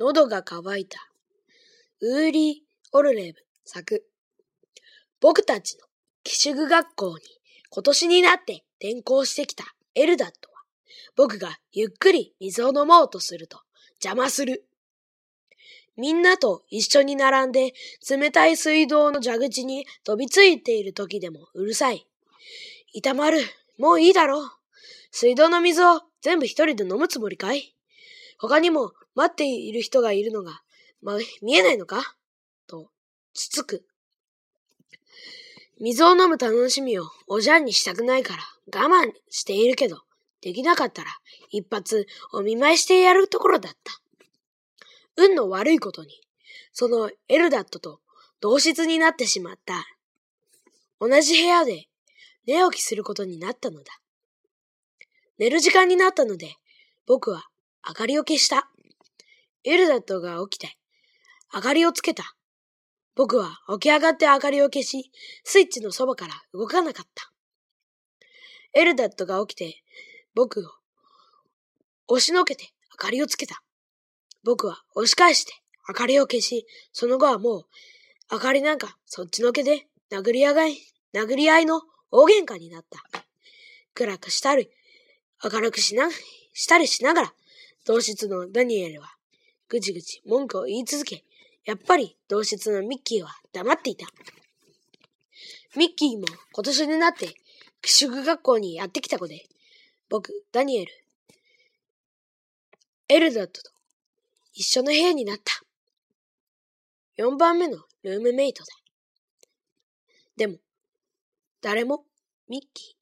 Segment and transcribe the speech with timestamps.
[0.00, 0.98] 喉が渇いた。
[2.00, 4.06] ウーリー・オルレブ作。
[5.20, 5.84] 僕たちの
[6.24, 7.24] 寄宿学校に
[7.68, 9.62] 今年になって転校してきた
[9.94, 10.62] エルダットは、
[11.16, 13.60] 僕がゆっくり水を飲もうとすると
[14.02, 14.64] 邪魔する。
[15.98, 17.74] みんなと一緒に並んで
[18.08, 22.06] 冷たい水道の蛇口に飛びついている時でもうるさい。
[22.94, 23.38] 板丸、
[23.76, 24.50] もういいだろう。
[25.10, 27.74] 水道の水を全部一人で飲むつもりかい？
[28.40, 30.62] 他にも待っている人がいるのが、
[31.02, 32.16] ま、見えないのか？
[32.66, 32.90] と、
[33.34, 33.84] つつく。
[35.78, 39.98] 水を飲む楽しみをおじゃんにしたくないから我慢しているけど、
[40.40, 41.10] できなかったら
[41.50, 43.92] 一発お見舞いしてやるところだった。
[45.16, 46.10] 運の悪いことに、
[46.72, 48.00] そのエルダットと
[48.40, 49.84] 同室になってしまった。
[50.98, 51.88] 同じ部屋で
[52.46, 54.00] 寝起きすることになったのだ。
[55.38, 56.54] 寝る時間になったので、
[57.06, 57.49] 僕は
[57.86, 58.70] 明かりを消した。
[59.64, 60.76] エルダットが起きて、
[61.54, 62.24] 明かりをつけた。
[63.16, 65.10] 僕は起き上がって明かりを消し、
[65.44, 67.32] スイッチのそばから動かなかった。
[68.74, 69.82] エルダットが起きて、
[70.34, 70.70] 僕を
[72.08, 73.62] 押しのけて明かりをつけた。
[74.44, 75.52] 僕は押し返して
[75.88, 77.66] 明かりを消し、その後はもう
[78.32, 80.76] 明かりなんかそっちのけで殴り合い、
[81.14, 83.02] 殴り合いの大喧嘩になった。
[83.94, 84.70] 暗くしたり、
[85.42, 86.08] 明るくしな、
[86.52, 87.34] したりしながら、
[87.86, 89.14] 同室のダニエルは
[89.68, 91.24] ぐちぐち文句を言い続け、
[91.64, 94.06] やっぱり同室のミッキーは黙っていた。
[95.76, 97.34] ミッキーも今年になって
[97.80, 99.46] 寄宿学校にやってきた子で、
[100.08, 100.92] 僕、ダニエル、
[103.08, 103.70] エルダットと
[104.52, 105.62] 一緒の部屋になった。
[107.22, 108.68] 4番目のルームメイトだ。
[110.36, 110.56] でも、
[111.62, 112.04] 誰も
[112.48, 112.96] ミッキ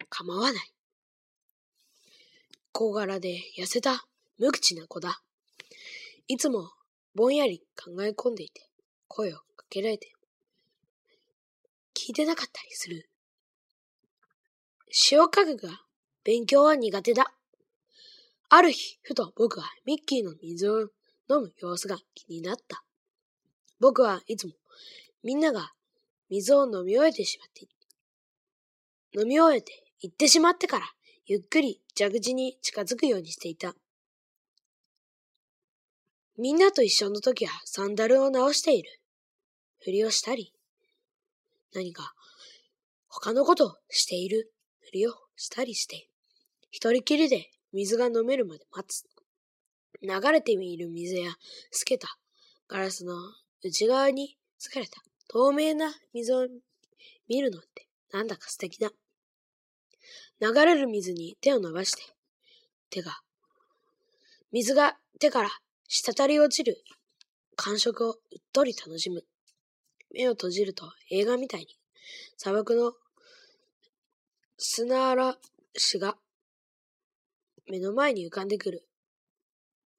[0.00, 0.72] ー構わない。
[2.72, 4.06] 小柄で痩せた
[4.38, 5.22] 無口な子だ。
[6.26, 6.70] いつも
[7.14, 8.68] ぼんやり考え込んでいて、
[9.06, 10.12] 声をかけられて、
[11.94, 13.08] 聞いてなかったりする。
[15.10, 15.82] 塩家具が
[16.24, 17.32] 勉強は苦手だ。
[18.48, 20.80] ある日、ふと僕はミッキーの水を
[21.30, 22.84] 飲む様子が気になった。
[23.80, 24.54] 僕はいつも
[25.22, 25.72] みんなが
[26.28, 27.66] 水を飲み終えてしまって、
[29.18, 30.86] 飲み終えて行ってしまってから、
[31.26, 33.74] ゆっくり蛇口に近づくようにしていた。
[36.36, 38.90] みんなと一緒の時はサンダルを直している。
[39.84, 40.52] ふりをしたり、
[41.74, 42.14] 何か
[43.08, 44.50] 他のことをしている
[44.80, 46.08] ふりをしたりして、
[46.70, 49.04] 一人きりで水が飲めるまで待つ。
[50.02, 51.32] 流れている水や
[51.70, 52.08] 透けた
[52.68, 53.14] ガラスの
[53.62, 56.46] 内側に疲れた透明な水を
[57.28, 58.90] 見るのってなんだか素敵だ。
[60.40, 62.02] 流れる水に手を伸ばして、
[62.90, 63.18] 手が、
[64.52, 65.50] 水が手から
[66.02, 66.82] 滴り落ちる
[67.54, 69.24] 感触をうっとり楽しむ。
[70.12, 71.68] 目を閉じると映画みたいに
[72.36, 72.94] 砂漠の
[74.58, 75.38] 砂嵐
[76.00, 76.16] が
[77.70, 78.84] 目の前に浮かんでくる。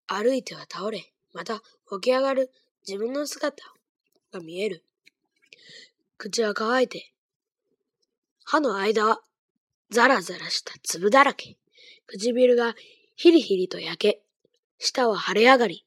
[0.08, 1.62] 歩いては倒れ、また起
[2.02, 2.52] き上がる
[2.86, 3.64] 自分の姿
[4.34, 4.84] が見える。
[6.18, 7.14] 口は乾いて、
[8.44, 9.22] 歯の間は
[9.92, 11.56] ザラザラした粒だらけ。
[12.06, 12.76] 唇が
[13.16, 14.25] ヒリヒリと焼け、
[14.78, 15.86] 舌は腫れ上がり、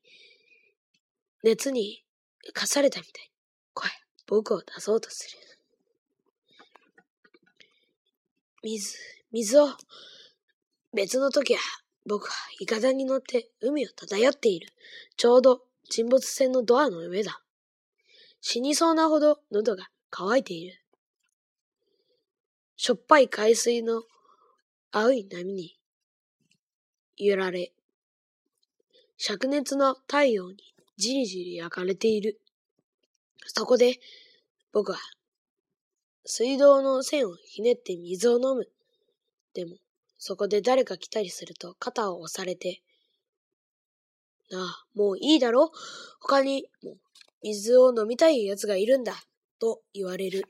[1.43, 2.04] 熱に
[2.53, 3.31] かされたみたい。
[3.75, 3.91] 声、
[4.26, 5.38] 僕を出そうとする。
[8.62, 8.99] 水、
[9.32, 9.69] 水を、
[10.93, 11.60] 別の時は、
[12.06, 14.72] 僕はイカダに乗って海を漂っている。
[15.16, 17.43] ちょうど沈没船のドアの上だ。
[18.41, 20.81] 死にそうなほど喉が渇いている。
[22.76, 24.03] しょっぱい海水の
[24.91, 25.76] 青い波に
[27.16, 27.72] 揺られ、
[29.21, 30.59] 灼熱の太陽に
[30.97, 32.41] じりじり焼かれている。
[33.47, 33.95] そこで
[34.73, 34.99] 僕は
[36.25, 38.69] 水道の線をひねって水を飲む。
[39.55, 39.77] でも、
[40.19, 42.83] そこで誰か来たりすると肩を押されて、
[44.51, 45.73] なあ、もういいだろ？
[46.20, 46.94] 他にも
[47.43, 49.15] 水を飲みたい奴がいるんだ。
[49.59, 50.44] と言われる。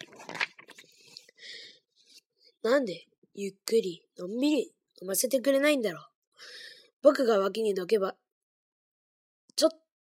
[2.62, 6.02] なんで、ゆっくり、のんびり飲ませてくれないんだろう？
[7.02, 8.14] 僕が脇にどけば、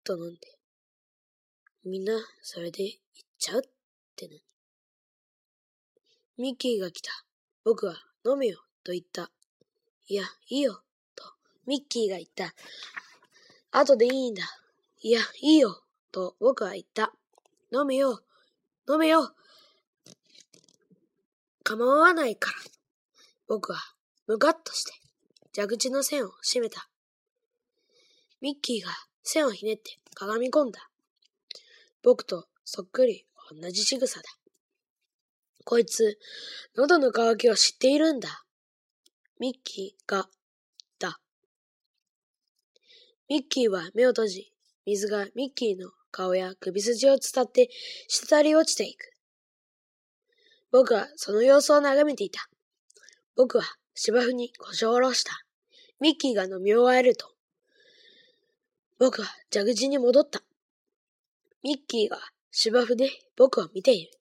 [0.08, 0.40] と飲んで。
[1.84, 3.00] みんな、それで行っ
[3.38, 3.62] ちゃうっ
[4.16, 4.44] てのに。
[6.38, 7.12] ミッキーが来た。
[7.66, 7.96] 僕は
[8.26, 9.30] 飲めよ、と言った。
[10.08, 10.82] いや、いいよ、
[11.14, 11.26] と
[11.66, 12.54] ミッキーが言った。
[13.72, 14.44] 後でいいんだ。
[15.02, 15.84] いや、いいよ、
[16.14, 17.12] と僕は言った。
[17.74, 18.22] 飲めよ、
[18.90, 19.36] 飲めよ、
[21.64, 22.58] 構わないから。
[23.50, 23.80] 僕は、
[24.26, 24.94] むかっとして、
[25.54, 26.90] 蛇口の線を閉めた。
[28.40, 28.92] ミッキーが
[29.28, 30.90] 線をひねってかがみ込んだ。
[32.02, 34.26] 僕とそっくり同じ仕草だ。
[35.66, 36.18] こいつ、
[36.78, 38.44] 喉の渇きを知っているんだ。
[39.40, 40.30] ミッキーが、
[40.98, 41.20] だ。
[43.28, 44.54] ミッキーは目を閉じ、
[44.86, 47.70] 水がミッキーの顔や首筋を伝って
[48.08, 49.12] 滴り落ちていく。
[50.72, 52.48] 僕はその様子を眺めていた。
[53.36, 55.32] 僕は芝生に腰を下ろした。
[56.00, 57.37] ミッキーが飲み終えると、
[59.00, 60.42] 僕は蛇口に戻った。
[61.64, 62.18] ミッキーが
[62.50, 64.12] 芝生で僕を見ている。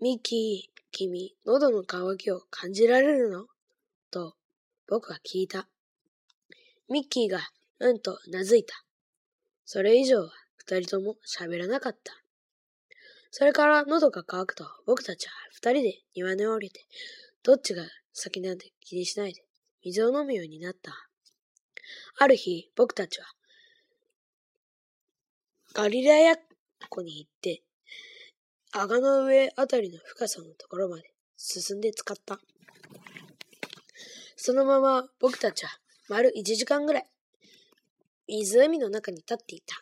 [0.00, 3.46] ミッキー、君、喉の渇きを感じられるの？
[4.12, 4.36] と、
[4.88, 5.66] 僕は聞いた。
[6.88, 7.40] ミッキーが、
[7.80, 8.84] うんとうなずいた。
[9.64, 12.12] それ以上は二人とも喋らなかった。
[13.32, 16.86] それから喉が渇くと僕たちは二人で庭に降りて、
[17.42, 17.82] どっちが
[18.12, 19.42] 先なんて気にしないで
[19.84, 20.92] 水を飲むようになった。
[22.18, 23.26] ある日、僕たちは
[25.74, 26.36] ガリラヤ
[26.90, 27.62] 湖に行って、
[28.72, 31.04] 赤の上あたりの深さのところまで
[31.38, 32.38] 進んで使った。
[34.36, 35.70] そのまま僕たちは
[36.10, 37.06] 丸1時間ぐらい
[38.28, 39.76] 湖の中に立っていた。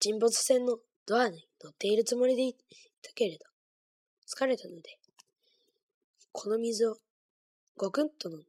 [0.00, 2.54] 沈没船のドアに乗っているつもりでい
[3.02, 3.44] たけれど、
[4.26, 4.98] 疲れたので、
[6.32, 6.96] この水を
[7.76, 8.46] ごくんと飲んだ。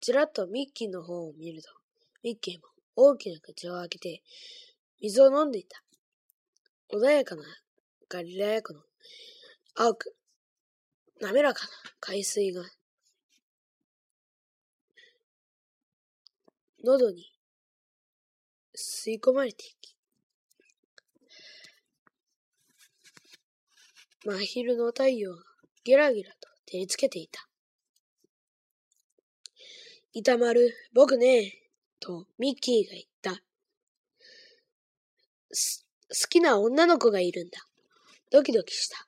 [0.00, 1.70] ちらっとミッキーの方を見ると、
[2.22, 4.22] ミッキーも大きな口を開けて、
[5.00, 5.82] 水を飲んでいた。
[6.92, 7.42] 穏やかな
[8.08, 8.80] ガリラヤ湖の
[9.74, 10.16] 青く、
[11.20, 11.70] 滑らかな
[12.00, 12.62] 海水が、
[16.84, 17.24] 喉に
[18.76, 19.96] 吸い込まれていき、
[24.24, 25.42] 真昼の太陽が
[25.84, 27.46] ゲラゲラと照りつけていた。
[30.12, 31.52] 板丸、僕ね、
[32.00, 33.15] とミッキーが言った。
[36.08, 37.58] 好きな女の子がいるんだ。
[38.30, 39.06] ドキドキした。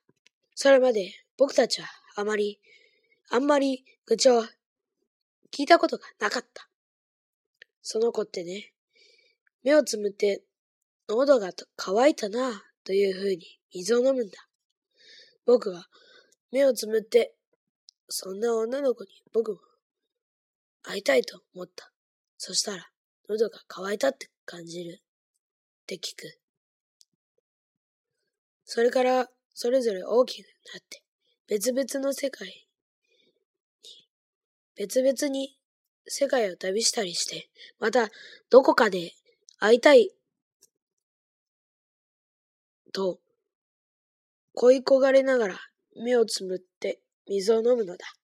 [0.54, 2.58] それまで僕たちはあまり、
[3.30, 4.42] あんまり愚痴を
[5.52, 6.68] 聞いたことがなかった。
[7.82, 8.72] その子ってね、
[9.62, 10.42] 目をつむって
[11.08, 14.48] 喉が渇いたなというふうに水を飲むんだ。
[15.46, 15.86] 僕は
[16.50, 17.34] 目をつむって
[18.08, 19.58] そんな女の子に僕も
[20.82, 21.92] 会いたいと思った。
[22.36, 22.88] そしたら
[23.28, 25.02] 喉が渇いたって感じる
[25.88, 26.38] って聞く。
[28.66, 31.02] それからそれぞれ大きくなって
[31.48, 32.54] 別々の世界に
[34.76, 35.56] 別々に
[36.06, 37.48] 世界を旅したりして、
[37.80, 38.08] また
[38.50, 39.12] どこかで
[39.58, 40.10] 会いたい
[42.92, 43.18] と
[44.54, 45.58] 恋焦がれながら
[45.96, 48.17] 目をつむって水を飲むのだ。